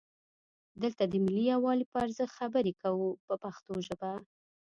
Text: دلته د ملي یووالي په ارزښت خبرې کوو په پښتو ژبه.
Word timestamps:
دلته 0.81 1.03
د 1.07 1.13
ملي 1.25 1.43
یووالي 1.53 1.85
په 1.91 1.97
ارزښت 2.05 2.33
خبرې 2.39 2.73
کوو 2.81 3.07
په 3.25 3.33
پښتو 3.43 3.73
ژبه. 3.87 4.11